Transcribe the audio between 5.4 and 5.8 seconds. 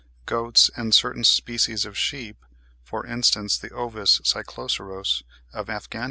of